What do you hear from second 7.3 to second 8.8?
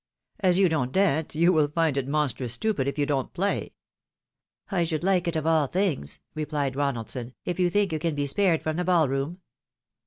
"if you think you can be spared from